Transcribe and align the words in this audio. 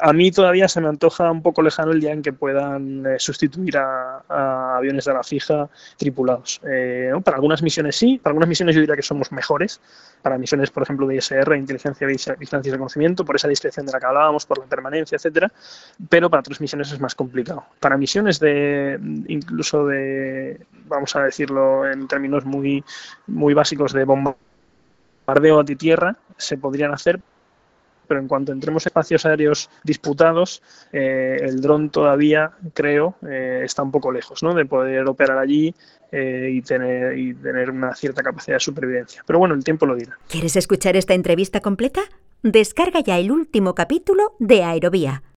a 0.00 0.12
mí 0.12 0.30
todavía 0.30 0.68
se 0.68 0.80
me 0.80 0.88
antoja 0.88 1.30
un 1.30 1.42
poco 1.42 1.62
lejano 1.62 1.92
el 1.92 2.00
día 2.00 2.12
en 2.12 2.22
que 2.22 2.32
puedan 2.32 3.06
eh, 3.06 3.18
sustituir 3.18 3.76
a, 3.78 4.76
aviones 4.76 5.04
de 5.04 5.12
la 5.12 5.22
fija 5.22 5.68
tripulados. 5.96 6.60
Eh, 6.68 7.12
para 7.24 7.36
algunas 7.36 7.62
misiones 7.62 7.96
sí, 7.96 8.18
para 8.18 8.32
algunas 8.32 8.48
misiones 8.48 8.74
yo 8.74 8.80
diría 8.80 8.96
que 8.96 9.02
somos 9.02 9.32
mejores, 9.32 9.80
para 10.22 10.38
misiones, 10.38 10.70
por 10.70 10.82
ejemplo, 10.82 11.06
de 11.06 11.16
ISR, 11.16 11.56
inteligencia, 11.56 12.06
vigilancia 12.06 12.68
y 12.68 12.72
reconocimiento, 12.72 13.24
por 13.24 13.36
esa 13.36 13.48
discreción 13.48 13.86
de 13.86 13.92
la 13.92 14.00
que 14.00 14.06
hablábamos, 14.06 14.46
por 14.46 14.58
la 14.58 14.66
permanencia, 14.66 15.16
etcétera, 15.16 15.50
pero 16.08 16.30
para 16.30 16.40
otras 16.40 16.60
misiones 16.60 16.92
es 16.92 17.00
más 17.00 17.14
complicado. 17.14 17.64
Para 17.80 17.96
misiones 17.96 18.40
de, 18.40 18.98
incluso 19.28 19.86
de, 19.86 20.60
vamos 20.86 21.14
a 21.16 21.22
decirlo 21.24 21.90
en 21.90 22.08
términos 22.08 22.44
muy, 22.44 22.84
muy 23.26 23.54
básicos 23.54 23.92
de 23.92 24.04
bombardeo 24.04 25.60
a 25.60 25.64
tierra, 25.64 26.16
se 26.36 26.56
podrían 26.56 26.92
hacer, 26.92 27.20
pero 28.10 28.18
en 28.18 28.26
cuanto 28.26 28.50
entremos 28.50 28.84
espacios 28.84 29.24
aéreos 29.24 29.70
disputados, 29.84 30.64
eh, 30.92 31.36
el 31.42 31.60
dron 31.60 31.90
todavía, 31.90 32.50
creo, 32.74 33.14
eh, 33.30 33.62
está 33.64 33.84
un 33.84 33.92
poco 33.92 34.10
lejos 34.10 34.42
¿no? 34.42 34.52
de 34.52 34.66
poder 34.66 35.06
operar 35.06 35.38
allí 35.38 35.72
eh, 36.10 36.50
y, 36.52 36.60
tener, 36.60 37.16
y 37.16 37.34
tener 37.34 37.70
una 37.70 37.94
cierta 37.94 38.24
capacidad 38.24 38.56
de 38.56 38.60
supervivencia. 38.60 39.22
Pero 39.24 39.38
bueno, 39.38 39.54
el 39.54 39.62
tiempo 39.62 39.86
lo 39.86 39.94
dirá. 39.94 40.18
¿Quieres 40.28 40.56
escuchar 40.56 40.96
esta 40.96 41.14
entrevista 41.14 41.60
completa? 41.60 42.00
Descarga 42.42 42.98
ya 42.98 43.16
el 43.16 43.30
último 43.30 43.76
capítulo 43.76 44.34
de 44.40 44.64
Aerovía 44.64 45.22